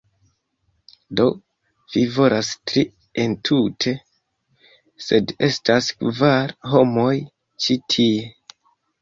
[1.19, 1.25] "Do,
[1.95, 2.83] vi volas tri
[3.25, 3.93] entute,
[5.09, 7.15] sed estas kvar homoj
[7.67, 8.19] ĉi tie